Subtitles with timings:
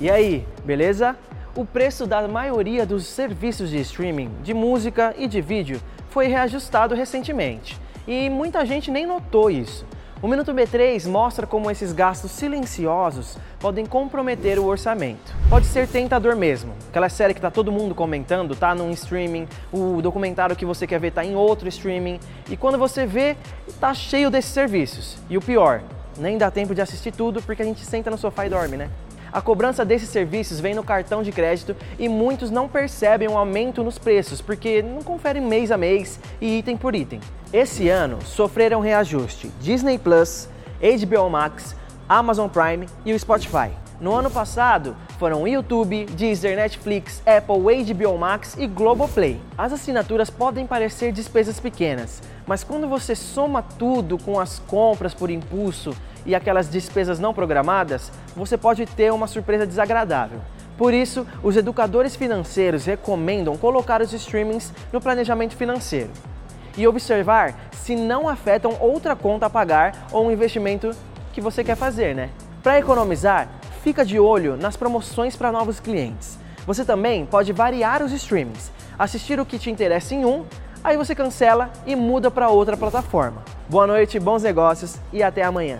[0.00, 1.14] E aí, beleza?
[1.54, 6.94] O preço da maioria dos serviços de streaming de música e de vídeo foi reajustado
[6.94, 9.84] recentemente e muita gente nem notou isso.
[10.22, 15.34] O Minuto B3 mostra como esses gastos silenciosos podem comprometer o orçamento.
[15.50, 16.72] Pode ser tentador mesmo.
[16.88, 20.98] Aquela série que tá todo mundo comentando, tá num streaming, o documentário que você quer
[20.98, 23.36] ver tá em outro streaming, e quando você vê,
[23.78, 25.18] tá cheio desses serviços.
[25.28, 25.82] E o pior,
[26.18, 28.88] nem dá tempo de assistir tudo porque a gente senta no sofá e dorme, né?
[29.32, 33.84] A cobrança desses serviços vem no cartão de crédito e muitos não percebem um aumento
[33.84, 37.20] nos preços porque não conferem mês a mês e item por item.
[37.52, 40.48] Esse ano sofreram reajuste Disney Plus,
[40.80, 41.76] HBO Max,
[42.08, 43.70] Amazon Prime e o Spotify.
[44.00, 49.38] No ano passado, foram YouTube, Deezer, Netflix, Apple, HBO Max e Globoplay.
[49.58, 55.30] As assinaturas podem parecer despesas pequenas, mas quando você soma tudo com as compras por
[55.30, 60.40] impulso e aquelas despesas não programadas, você pode ter uma surpresa desagradável.
[60.78, 66.08] Por isso, os educadores financeiros recomendam colocar os streamings no planejamento financeiro
[66.74, 70.90] e observar se não afetam outra conta a pagar ou um investimento
[71.34, 72.30] que você quer fazer, né?
[72.62, 76.38] Para economizar, fica de olho nas promoções para novos clientes.
[76.66, 80.44] Você também pode variar os streamings, assistir o que te interessa em um,
[80.84, 83.42] aí você cancela e muda para outra plataforma.
[83.68, 85.78] Boa noite, bons negócios e até amanhã.